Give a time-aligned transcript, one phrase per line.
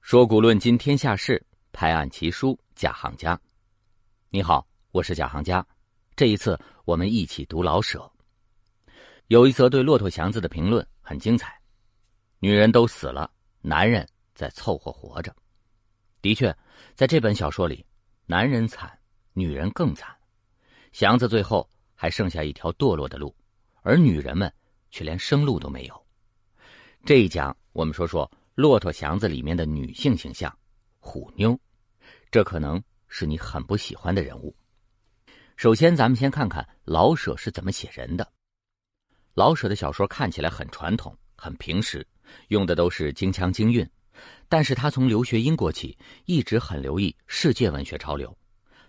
[0.00, 3.38] 说古论今天下事，拍案奇书贾行家。
[4.30, 5.66] 你好，我是贾行家。
[6.16, 8.10] 这一次我们一起读老舍。
[9.26, 11.54] 有一则对骆驼祥子的评论很精彩：
[12.38, 13.30] 女人都死了，
[13.60, 15.36] 男人在凑合活着。
[16.22, 16.56] 的确，
[16.94, 17.84] 在这本小说里，
[18.24, 18.98] 男人惨，
[19.34, 20.16] 女人更惨。
[20.92, 21.68] 祥子最后
[22.00, 23.34] 还剩下一条堕落的路，
[23.82, 24.52] 而女人们
[24.88, 26.06] 却连生路都没有。
[27.04, 28.24] 这一讲，我们说说
[28.54, 30.56] 《骆驼祥子》里面的女性形象——
[31.00, 31.58] 虎妞。
[32.30, 34.54] 这可能是你很不喜欢的人物。
[35.56, 38.32] 首先，咱们先看看老舍是怎么写人的。
[39.34, 42.06] 老舍的小说看起来很传统、很平实，
[42.46, 43.84] 用的都是京腔京韵。
[44.48, 48.32] 但是他从留学英国起，一直很留意世界文学潮流。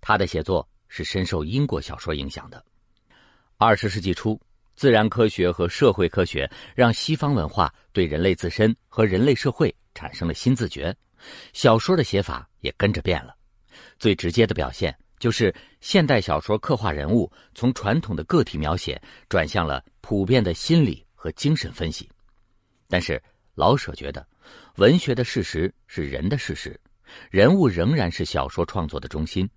[0.00, 2.64] 他的写作是深受英国小说影响的。
[3.56, 4.40] 二十世纪初，
[4.74, 10.94] 自然科学和社会科学让西方文化对人类自身和人类社会产生了新自觉，
[11.52, 13.34] 小说的写法也跟着变了。
[13.98, 22.08] 最直接的表现就是现代小说刻画人物从传统的个体描写转向了普遍的心理和精神分析。
[22.88, 23.22] 但是
[23.54, 24.26] 老舍觉得。
[24.76, 26.78] 文学的事实是人的事实，
[27.30, 29.48] 人物仍然是小说创作的中心。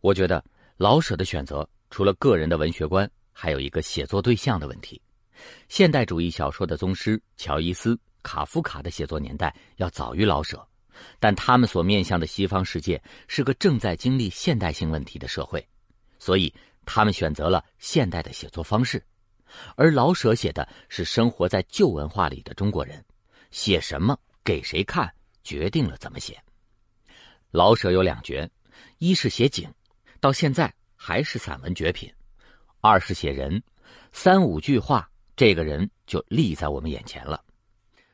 [0.00, 0.44] 我觉得
[0.76, 3.08] 老舍的选择除了个人的文学观，
[3.40, 5.00] 还有一个写作对象的问题。
[5.68, 10.66] 现代主义小说的宗师乔伊斯、卡夫卡的写作年代要早于老舍，
[11.20, 15.64] 但他们所面向的西方世界是个正在经历现代性问题的社会，
[16.18, 16.52] 所以
[16.84, 19.00] 他们选择了现代的写作方式。
[19.76, 23.04] 而老舍写的是生活在旧文化里的中国人，
[23.52, 24.18] 写什么？
[24.42, 25.08] 给谁看，
[25.44, 26.36] 决定了怎么写。
[27.52, 28.50] 老舍有两绝：
[28.98, 29.72] 一是写景，
[30.18, 32.10] 到现在还是散文绝品；
[32.80, 33.62] 二是写人，
[34.12, 37.42] 三五句话，这个人就立在我们眼前了。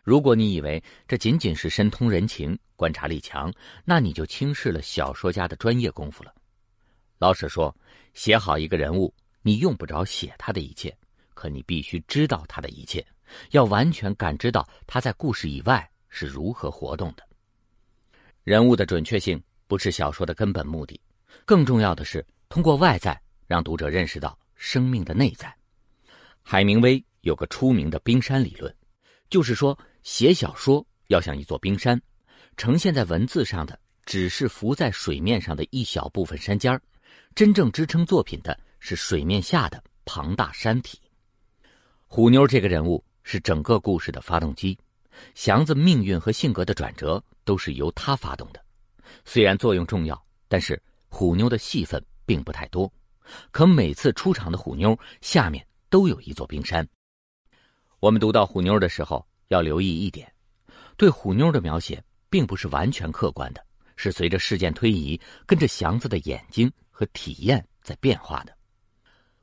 [0.02, 3.52] 如果你以为这仅仅是深通人情、观察力强，
[3.84, 6.34] 那你就轻视了小说家的专业功夫了。
[7.18, 7.74] 老舍说
[8.14, 9.12] ：“写好一个人物，
[9.42, 10.96] 你用不着写他的一切，
[11.34, 13.05] 可你必须知道他的一切，
[13.50, 17.24] 要完全感知到他在故事以外。”是如何活动的？
[18.44, 21.00] 人物的准确性不是小说的根本目的，
[21.44, 25.55] 更重要的是通过外在让读者认识到生命的内在。
[26.42, 28.75] 海明威有个出名的冰山理论，
[29.29, 32.01] 就是说写小说要像一座冰山，
[32.57, 36.80] 呈现在文字上的只是浮在水面上的一小部分山尖儿，
[37.35, 40.98] 真正支撑作品的是水面下的庞大山体。
[42.07, 44.79] 虎妞这个人物是整个故事的发动机。
[45.35, 48.64] 祥子命运和性格的转折都是由他发动的，
[49.27, 52.91] 虽然作用重要，但是虎妞的戏份并不太多。
[53.51, 56.86] 可每次出场的虎妞下面都有一座冰山。
[58.01, 60.33] 我们读到虎妞的时候要留意一点：
[60.96, 63.64] 对虎妞的描写并不是完全客观的，
[63.96, 68.57] 是随着事件推移，跟着祥子的眼睛和体验在变化的。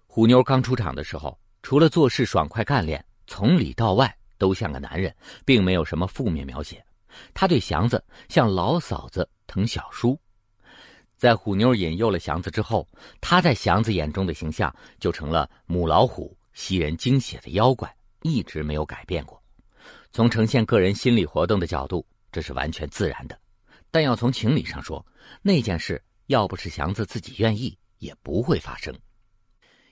[0.08, 4.16] 虎妞刚出场的时候，除了做事爽快干练，从里到外。
[4.38, 5.16] 都像个男人，
[5.46, 6.84] 并没有什么负面描写。
[7.32, 10.20] 他对祥子像老嫂子疼小叔。
[11.22, 12.88] 在虎妞引诱了祥子之后，
[13.22, 19.40] 他在祥子眼中的形象就成了母老虎、吸人精血的妖怪，一直没有改变过。
[20.12, 23.40] 从呈现个人心理活动的角度，这是完全自然的。
[23.92, 25.06] 但要从情理上说，
[25.44, 28.92] 那件事要不是祥子自己愿意，也不会发生。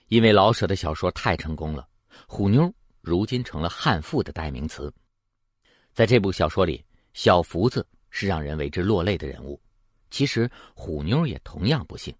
[0.08, 1.86] 因为老舍的小说太成功了，
[2.26, 2.74] 虎妞。
[3.02, 4.92] 如今成了悍妇的代名词，
[5.92, 9.60] 在这部小说里，小福子是让人为之落泪的人物。
[10.10, 12.14] 其实虎妞也同样不幸，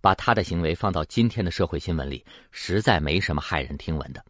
[0.00, 4.24] 把她的行为放到今天的社会新闻里，实在没什么骇人听闻的。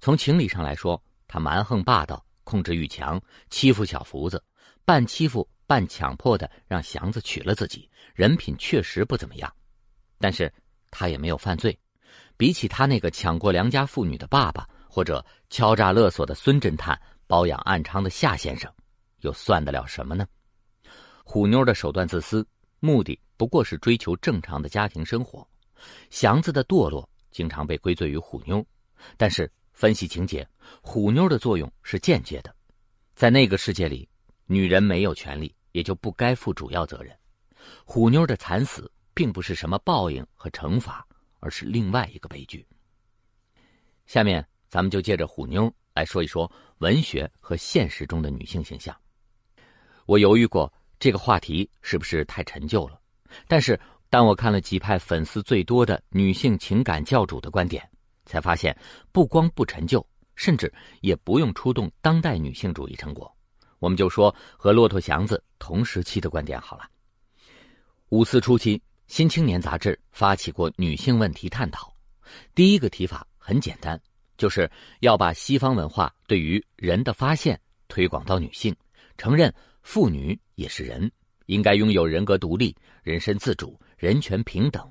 [0.00, 4.42] 从情理上来说，她蛮横霸道，控制欲强，欺负小福子，
[4.84, 9.52] 半欺负半强迫的让祥子娶了自己，人品确实不怎么样。
[10.18, 10.52] 但是
[10.90, 11.78] 他也没有犯罪，
[12.36, 14.68] 比起他那个抢过良家妇女的爸爸。
[14.90, 18.72] 或者敲诈勒索的孙侦探，包养暗娼的夏先生，
[19.20, 20.26] 又算得了什么呢？
[21.30, 22.42] 虎妞的手段自私，
[22.80, 25.46] 目的不过是追求正常的家庭生活。
[26.08, 28.64] 祥子的堕落经常被归罪于虎妞，
[29.18, 30.48] 但是分析情节，
[30.80, 32.56] 虎妞的作用是间接的。
[33.14, 34.08] 在那个世界里，
[34.46, 37.14] 女人没有权利，也就不该负主要责任。
[37.84, 41.06] 虎妞的惨死并不是什么报应和惩罚，
[41.40, 42.66] 而是另外一个悲剧。
[44.06, 44.42] 下面。
[44.70, 48.94] 咱们就借着虎妞来说一说文学和现实中的女性形象。
[50.04, 53.00] 我犹豫过这个话题是不是太陈旧了，
[53.46, 53.78] 但是
[54.10, 57.88] 当我看了几派粉丝最多的女性情感教主的观点，
[58.24, 58.76] 才发现
[59.12, 60.04] 不光不陈旧，
[60.34, 63.32] 甚至也不用出动当代女性主义成果。
[63.78, 66.88] 我们就说和骆驼祥子同时期的观点好了。
[68.08, 71.94] 五四初期，《新青年》杂志发起过女性问题探讨，
[72.54, 74.00] 第一个提法很简单，
[74.36, 74.68] 就是
[75.00, 78.74] 要把西方文化对于人的发现推广到女性，
[79.16, 79.54] 承认
[79.90, 81.10] 妇女也是人，
[81.46, 83.80] 应该拥有人格独立、人身自主。
[83.96, 84.86] 人权平等，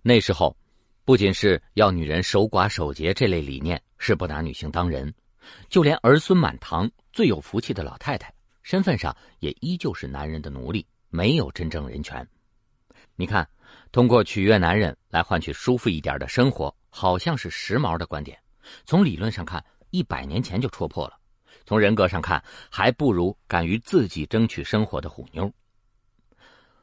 [0.00, 0.56] 那时候，
[1.04, 5.12] 不仅是要女人守寡守节这类理念是不拿女性当人，
[5.68, 8.32] 就连儿孙满堂、最有福气的老太太，
[8.62, 12.24] 身份上也依旧是男人的奴隶，没有真正人权。
[13.16, 13.46] 你看，
[13.90, 18.38] 通过取悦男人来换取舒服一点的生活，好像是时髦的观点。
[18.84, 21.18] 从理论上看，一百年前就戳破了；
[21.64, 25.50] 从人格上看，还不如敢于自己争取生活的虎妞。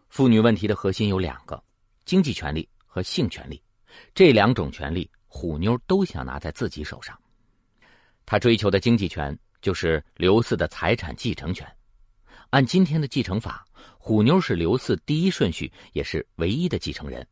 [0.09, 1.63] 妇女问题的核心有两个：
[2.05, 3.61] 经济权利和性权利。
[4.15, 7.17] 这两种权利，虎妞都想拿在自己手上。
[8.25, 11.67] 她追求的经济权就是刘四的财产继承权。
[12.49, 13.65] 按今天的继承法，
[13.97, 17.25] 虎妞是刘四第一顺序也是唯一的继承人，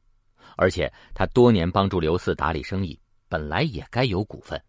[0.57, 2.99] 而且她多年帮助刘四打理生意，
[3.29, 4.59] 本来也该有股份。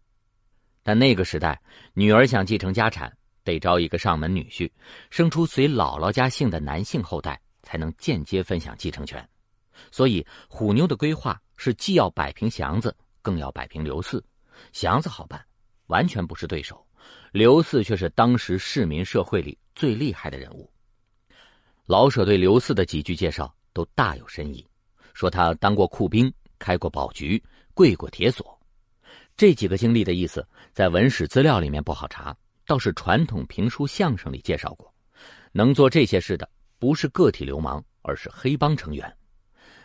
[0.83, 1.59] 但那个时代，
[1.93, 3.11] 女儿想继承家产，
[3.43, 4.69] 得招一个上门女婿，
[5.09, 7.39] 生出随姥姥家姓的男性后代。
[7.65, 9.25] 才能间接分享继承权，
[9.89, 14.21] 所以虎妞的规划是既要摆平祥子，更要摆平刘四。
[14.73, 15.43] 祥子好办，
[15.87, 16.75] 完全不是对手；
[17.31, 20.69] 刘四却是当时市民社会里最厉害的人物。
[21.85, 24.67] 老舍对刘四的几句介绍都大有深意，
[25.13, 27.41] 说他当过库兵，开过宝局，
[27.73, 28.59] 跪过铁锁。
[29.35, 32.35] 这几个经历的意思，在文史资料里面不好查，
[32.65, 34.93] 倒是传统评书、相声里介绍过。
[35.51, 36.49] 能做这些事的。
[36.79, 39.09] 不是个体流氓，而是黑帮成员。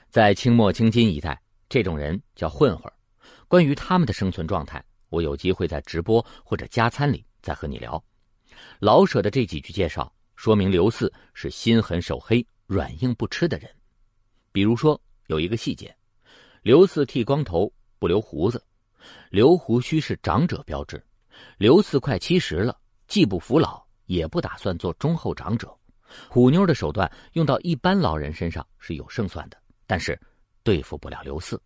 [0.08, 2.92] 在清末清津一代，这种人叫混混。
[3.46, 8.02] 关于他们的生存状态，我有机会在直播或者加餐里再和你聊。
[8.80, 13.70] 老舍的这几句介绍，说明刘四是心狠手黑、软硬不吃的人。
[14.50, 15.96] 比如说，有一个细节：
[16.62, 18.60] 刘四剃光头，不留胡子，
[19.30, 21.04] 留胡须是长者标志。
[21.56, 22.76] 刘四快七十了，
[23.06, 25.72] 既不服老，也不打算做忠厚长者。
[26.28, 29.56] 虎妞的手段用到一般老人身上是有胜算的，
[29.86, 30.18] 但是
[30.62, 31.60] 对付不了刘四。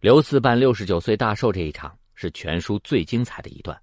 [0.00, 3.76] 刘四办六十九岁大寿这一场是全书最精彩的一段。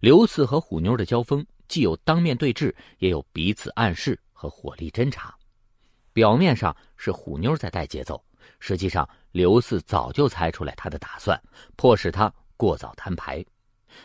[0.00, 5.34] 刘四和虎妞的交锋既有当面对峙，也有彼此暗示和火力侦查。
[6.14, 8.22] 表面上是虎妞在带节奏，
[8.58, 11.40] 实际上刘四早就猜出来他的打算，
[11.76, 13.44] 迫使他过早摊牌。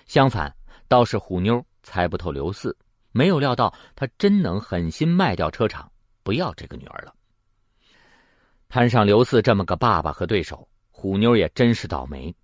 [0.06, 0.54] 相反，
[0.88, 2.76] 倒是虎妞猜不透刘四。
[3.12, 5.92] 没有料到他真能狠心卖掉车厂，
[6.24, 7.14] 不要这个女儿了。
[8.70, 12.36] 摊上刘四这么个爸爸和对手，虎妞也真是倒霉。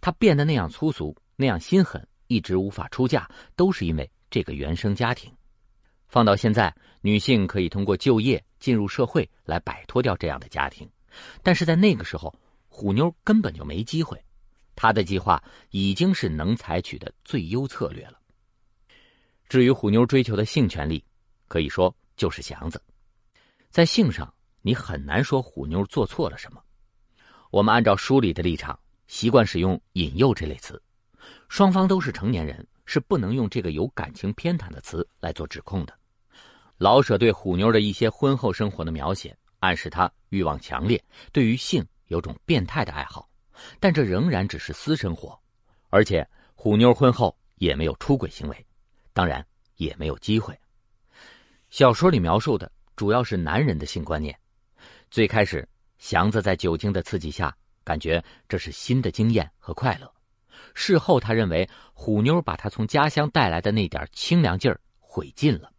[0.00, 5.30] 她变得那样粗俗，那样心狠，一直无法出嫁，都是因为这个原生家庭。
[6.08, 10.88] 放到现在，女性可以通过就业进入社会来摆脱掉这样的家庭，
[11.42, 12.34] 但是在那个时候，
[12.68, 14.22] 虎妞根本就没机会。
[14.74, 18.18] 她的计划已经是能采取的最优策略了。
[19.48, 21.04] 至于虎妞追求的性权利，
[21.46, 22.82] 可以说就是祥子。
[23.70, 24.32] 在性上，
[24.62, 26.62] 你很难说虎妞做错了什么。
[27.50, 30.82] 我们按照书里的立场，习惯使用“引诱”这类词。
[31.48, 35.94] 双方都是成年人，是不能用这个有感情偏袒的词来做指控的。
[36.78, 43.28] 老舍对虎妞的一些婚后生活的描写，暗示他欲望强烈，对于性有种变态的爱好。
[43.78, 45.38] 但这仍然只是私生活，
[45.88, 48.66] 而且虎妞婚后也没有出轨行为。
[49.12, 50.58] 当然也没有机会。
[51.70, 54.36] 小说里描述的主要是男人的性观念。
[55.12, 55.66] 最开始，
[55.98, 60.12] 祥子在酒精的刺激下，感觉这是新的经验和快乐。
[60.74, 65.70] 事后，他认为虎妞把他从家乡带来的那点清凉劲儿毁尽了。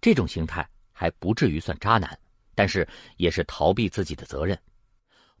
[0.00, 2.16] 这种形态还不至于算渣男，
[2.56, 4.58] 但是也是逃避自己的责任。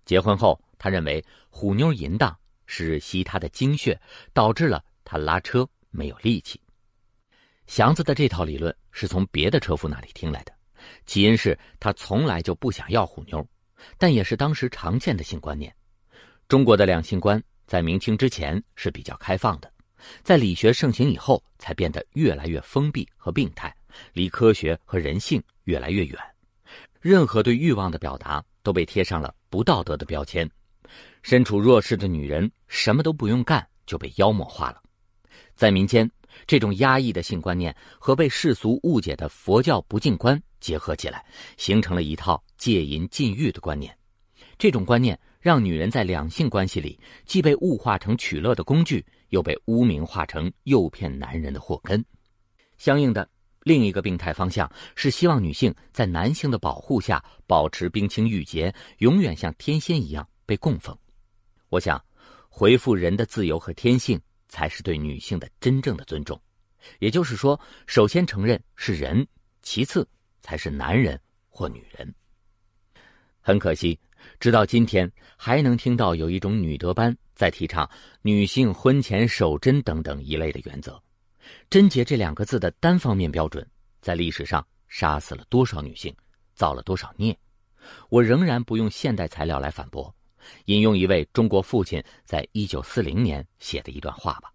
[0.04, 4.00] 结婚后，他认为虎妞淫荡是吸他的精血，
[4.32, 6.60] 导致了他拉车没有力气。
[7.66, 10.52] 祥子的这套理论是从别的车夫那里听来的，
[11.06, 13.44] 起因是他从来就不想要虎妞，
[13.98, 15.74] 但也是当时常见的性观念。
[16.46, 19.72] 中国的两性观在明清之前是比较开放的，
[20.22, 23.74] 在理学盛行以后才变得越来越封闭和病态，
[24.12, 26.35] 离科学和人性越来越远。
[27.06, 30.50] 任何对欲望的表达都被贴上了不道德的标签，
[31.22, 34.82] 身处弱势的女人什么都不用干就被妖魔化了。
[35.54, 36.10] 在民间。
[36.46, 41.24] 这种压抑的性观念和被世俗误解的佛教不净观结合起来，
[41.56, 43.96] 形成了一套戒淫禁欲的观念。
[44.58, 52.04] 这种观念让女人在两性关系里既被物化成取乐的工具，又被污名化成诱骗男人的祸根。
[52.76, 53.26] 相应的，
[53.66, 60.96] 另一个病态方向是希望女性在男性的保护下保持冰清玉洁，永远像天仙一样被供奉。
[61.68, 62.00] 我想，
[62.48, 64.18] 回复人的自由和天性。
[64.48, 66.40] 才是对女性的真正的尊重，
[67.00, 69.26] 也就是说，首先承认是人，
[69.60, 70.08] 其次
[70.40, 72.14] 才是男人或女人。
[73.40, 73.98] 很可惜，
[74.38, 77.90] 直到今天还能听到有一种女德班在提倡
[78.22, 81.02] 女性婚前守贞等等一类的原则。
[81.70, 83.66] 贞洁这两个字的单方面标准，
[84.00, 86.14] 在历史上杀死了多少女性，
[86.54, 87.36] 造了多少孽？
[88.08, 90.14] 我仍然不用现代材料来反驳。
[90.66, 94.52] 引用一位中国父亲在一九四零年写的一段话吧。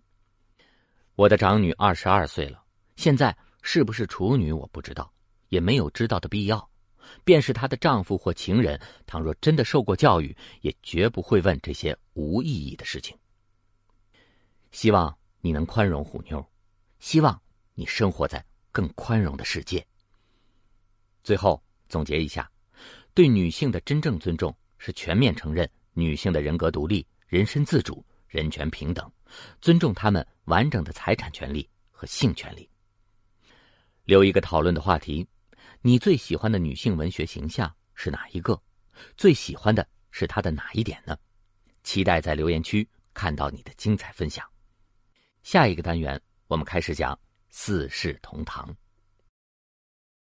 [1.16, 2.64] 我的长女二十二岁了，
[2.96, 5.12] 现在是不是处女我不知道，
[5.50, 6.70] 也没有知道的必要。
[7.26, 13.18] 便是她的丈夫或情人，倘若真的受过教育，也绝不会问这些无意义的事情。
[14.72, 16.46] 希望你能宽容虎妞，
[17.02, 17.42] 希望
[17.74, 19.86] 你生活在更宽容的世界。
[21.24, 22.50] 最后总结一下，
[23.14, 25.70] 对女性的真正尊重是全面承认。
[25.94, 29.12] 女性的人格独立、人身自主、人权平等，
[29.60, 32.70] 尊重她们完整的财产权利和性权利。
[34.06, 35.28] 留一个讨论的话题：
[35.82, 38.62] 你最喜欢的女性文学形象是哪一个？
[39.18, 41.18] 最喜欢的是她的哪一点呢？
[41.84, 44.48] 期待在留言区看到你的精彩分享。
[45.44, 47.18] 下一个单元，我们开始讲
[47.50, 48.68] 四世同堂。